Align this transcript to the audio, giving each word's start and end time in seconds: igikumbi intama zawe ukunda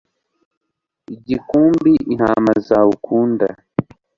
igikumbi 1.15 1.91
intama 2.11 2.51
zawe 2.67 2.89
ukunda 2.97 3.47